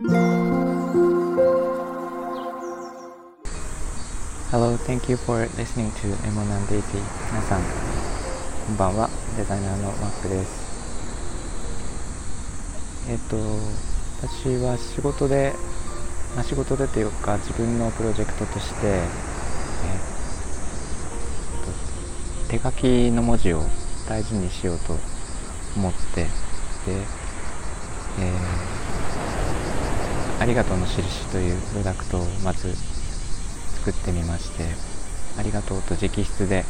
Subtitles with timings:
[0.00, 0.14] Hello,
[4.86, 7.62] thank you for listening to M1 Daisy 皆さん、
[8.68, 9.10] こんばんは。
[9.36, 10.70] デザイナーのマックです。
[13.10, 13.36] えっ、と、
[14.22, 15.52] 私は仕事で、
[16.36, 23.64] まあ、仕事でというか自分のプロジェクトとして、えー、手書きの文字を
[24.08, 24.96] 大事にしようと
[25.76, 26.28] 思ってで、
[28.20, 28.77] えー、
[30.40, 32.74] ありがとうの印というプロダクトをまず
[33.78, 34.64] 作ってみまして
[35.38, 36.64] ありがとうと直筆で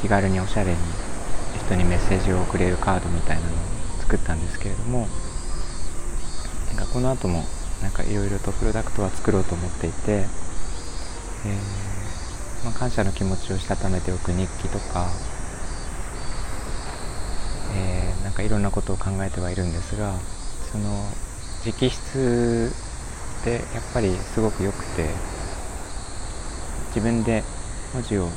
[0.00, 0.76] 気軽におしゃれに
[1.64, 3.56] 人にメッセージを送れるカードみたいなのを
[4.00, 5.06] 作ったんですけれども
[6.68, 7.44] なんかこの後も
[7.82, 10.24] なんかいろいろとプロダクトは作ろうと思っていて、えー、
[12.64, 15.08] まあ、感謝の気持ちをしたためておく日記とか
[17.74, 20.14] えー、なんかいろんなことを考えてはいるんですが
[20.72, 21.04] その
[21.68, 25.10] 直筆ってやっぱりすごく良くて
[26.88, 27.44] 自分で
[27.92, 28.28] 文字を、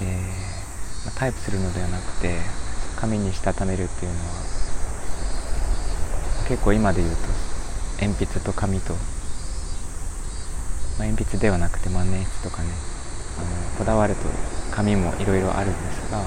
[0.00, 2.38] えー、まあ、タイプするのではなくて
[2.96, 4.24] 紙にしたためるっていうのは
[6.48, 7.22] 結構今で言うと
[8.00, 9.00] 鉛筆と紙と、ま
[11.04, 12.70] あ、鉛筆ではなくて万年筆とかね
[13.36, 14.20] あのこだわると
[14.74, 16.24] 紙もいろいろあるんですが、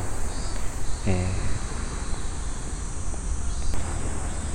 [1.08, 1.52] えー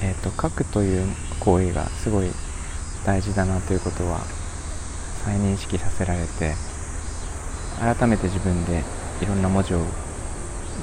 [0.03, 2.31] えーと、書くという行為がすごい
[3.05, 4.21] 大事だなということは
[5.25, 6.55] 再認識させられて
[7.79, 8.83] 改めて自分で
[9.21, 9.81] いろんな文字を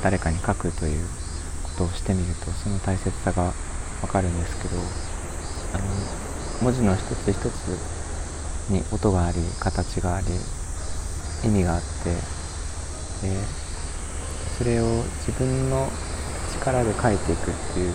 [0.04, 1.08] 誰かに書くという
[1.64, 3.44] ことをしてみるとその大切さが
[4.02, 4.76] わかるんですけど
[5.73, 5.84] あの
[6.62, 7.78] 文字の一つ一つ
[8.70, 10.28] に音があり形があり
[11.44, 12.14] 意味があって
[13.28, 13.48] で
[14.58, 15.90] それを自分の
[16.52, 17.94] 力で書いていくっていう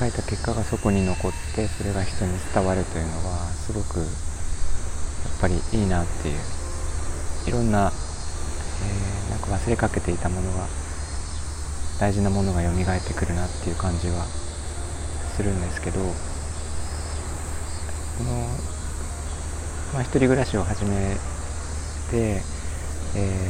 [0.00, 4.08] 書いた結果がそこに残ってそれが人に伝わるというのはすごくやっ
[5.40, 6.60] ぱりいいなっていう。
[7.46, 10.66] いろんな、えー、なんか忘れかけていたものが
[11.98, 12.74] 大事なものが蘇っ
[13.06, 14.24] てくるなっていう感じは
[15.36, 16.06] するんですけどこ
[18.24, 18.30] の、
[19.94, 21.16] まあ、一人暮らしを始め
[22.10, 22.42] て、
[23.16, 23.42] え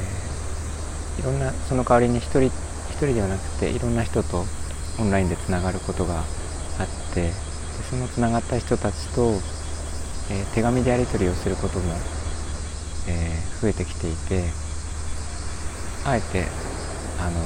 [1.16, 2.52] ー、いろんなその代わりに一人一
[2.96, 4.44] 人ではなくていろんな人と
[5.00, 6.22] オンラインでつながることが
[6.80, 7.32] あってで
[7.90, 9.32] そのつながった人たちと、
[10.30, 11.94] えー、手紙でやり取りをすることも、
[13.08, 14.44] えー、増えてきていて
[16.06, 16.46] あえて
[17.20, 17.40] あの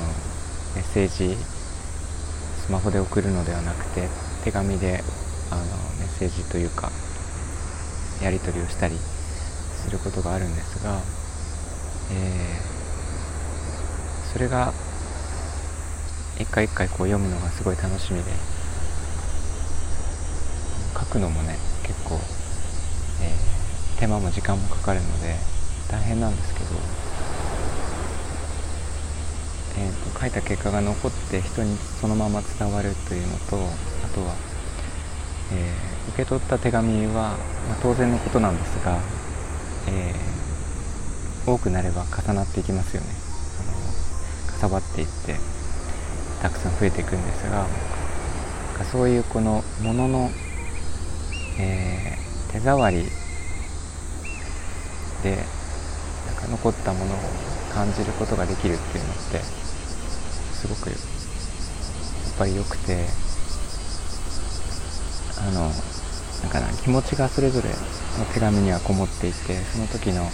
[0.77, 4.09] メッセージスマホで送るのではなくて
[4.45, 5.03] 手紙で
[5.51, 5.63] あの
[5.99, 6.91] メッセージというか
[8.23, 11.01] やり取りをしたりすることがあるんですが、
[12.13, 14.73] えー、それが
[16.39, 18.54] 一回一回こう読むのがすごい楽しみで
[21.15, 22.19] くのもね結構、
[23.23, 25.37] えー、手間も時間もかかるので
[25.89, 26.67] 大変なんですけど、
[29.79, 34.35] えーと、書いた結果が残って人にそのまま伝わるというのとあとは、
[35.53, 37.37] えー、受け取った手紙は、まあ、
[37.81, 38.99] 当然のことなんですが、
[39.89, 43.09] えー、多くなれば重なっていきますよね。
[43.61, 45.37] あのかさばっていって
[46.43, 47.67] たくさん増えていくんですが
[48.85, 50.31] そういうこのものの
[51.59, 53.05] えー、手触り
[55.23, 55.37] で
[56.27, 57.19] なんか残ったものを
[57.73, 60.99] 感じることができるっていうのってすごくやっ
[62.39, 63.07] ぱり良くて
[65.39, 65.71] あの
[66.43, 67.75] なんかな気持ちがそれぞれの
[68.33, 70.29] 手紙にはこもっていてその時の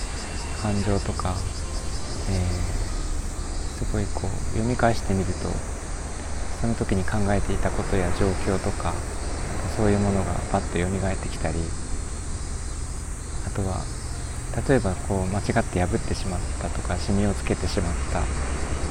[0.62, 1.34] 感情とか、
[2.30, 5.48] えー、すごいこう読み返してみると
[6.60, 8.92] その時に考えていたことや状況とか
[9.76, 11.58] そういうものがパッと蘇ってきたり
[13.46, 13.84] あとは
[14.68, 18.22] 例えばこう間違って破ってしまったとかシミをつけてしまった、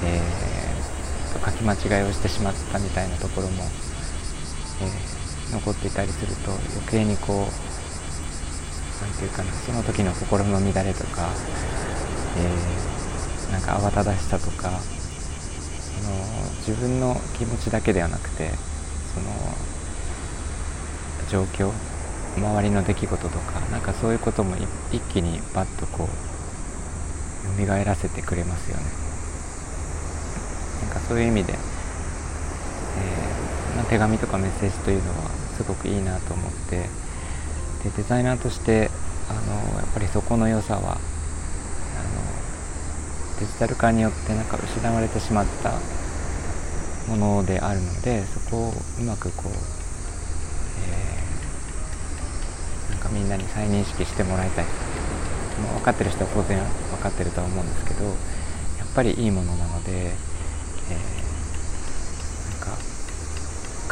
[0.06, 3.63] えー、書き間違いをしてしまったみたいなところも、
[4.81, 7.70] えー、残っていたりすると余計にこう
[9.02, 11.29] 何て言うかなその時の心の乱れとか、
[12.37, 16.16] えー、なんか慌ただしさとかその
[16.66, 18.52] 自分の気持ちだけではなくて
[19.14, 19.29] その
[21.29, 21.72] 状況
[22.37, 24.55] 周りの出来事とかなんかそういうことも
[24.91, 28.84] 一気にバッとこう蘇らせてくれますよね。
[30.81, 31.59] なんかそういう意味で、えー
[33.76, 36.78] まあ、手紙とかメッセージというのはすごくいいなと思って
[37.84, 38.90] でデザイナーとして
[39.29, 40.99] あのやっぱりそこの良さはあの
[43.40, 45.73] デジタル化によってなんか失われてしまった
[47.11, 51.19] ものであるのでそこをうまくこうー、
[53.29, 54.66] んなに再認識してもらいたい。
[54.66, 58.16] もう分かってる人は当然分かってるとは思うんですけどやっ
[58.96, 60.14] ぱりいいものなので、えー、
[62.52, 62.78] なんか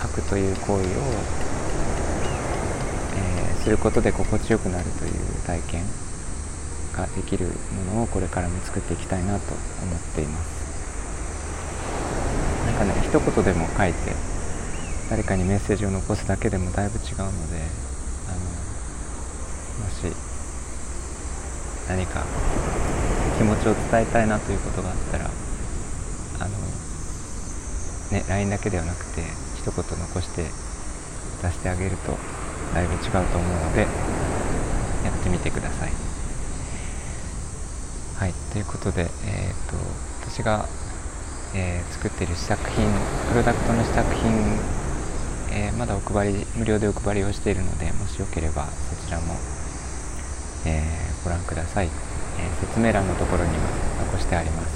[0.02, 5.12] 書くという行為を、えー、することで心地よくなるという
[5.46, 5.84] 体験
[6.96, 7.48] ができる
[7.92, 10.58] ものをこれからも作っていきたいなと思っています。
[12.66, 14.16] なんかね一言でも書いて
[15.10, 17.87] 誰かにメッセージを残すだけでもだいぶ違うので
[19.80, 20.14] もし
[21.88, 22.26] 何か
[23.38, 26.50] 気持ちを伝えたいなということがあったらあの
[28.12, 29.22] ね LINE だけではなくて
[29.56, 30.44] 一言残して
[31.42, 32.18] 出してあげると
[32.74, 35.92] だいぶ違うと思うのでやってみてください。
[38.18, 39.78] はいということで、えーと、
[40.28, 40.68] 私が、
[41.54, 42.84] えー、作っている試作品
[43.30, 44.32] プロダクトの試作品、
[45.52, 49.36] えー、まだお配り無料でお配りをしているのでもしよければそちらも、
[50.68, 51.90] えー、ご覧ください、え
[52.60, 53.58] 説明欄のところにも
[54.12, 54.76] 残してあります、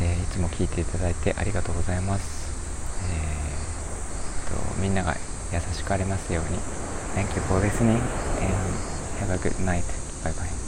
[0.00, 2.54] えいつも聞いていただいてありがとうございます、
[3.10, 5.16] えーと、みんなが
[5.52, 6.84] 優しくありますように
[7.14, 8.00] Thank you for listening
[8.40, 8.54] and
[9.20, 9.84] have a good night.
[10.24, 10.63] Bye bye.